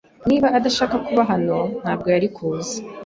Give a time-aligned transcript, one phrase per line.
[0.27, 2.77] Niba adashaka kuba hano, ntabwo yari kuza.